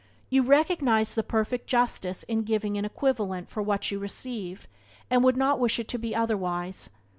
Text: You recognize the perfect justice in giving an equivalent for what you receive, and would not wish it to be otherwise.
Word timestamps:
You 0.31 0.41
recognize 0.41 1.13
the 1.13 1.21
perfect 1.21 1.67
justice 1.67 2.23
in 2.23 2.41
giving 2.41 2.75
an 2.75 2.85
equivalent 2.85 3.51
for 3.51 3.61
what 3.61 3.91
you 3.91 3.99
receive, 3.99 4.67
and 5.11 5.23
would 5.23 5.37
not 5.37 5.59
wish 5.59 5.77
it 5.77 5.87
to 5.89 5.99
be 5.99 6.15
otherwise. 6.15 6.89